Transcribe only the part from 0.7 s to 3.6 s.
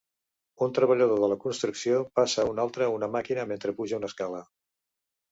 treballador de la construcció passa a un altre una màquina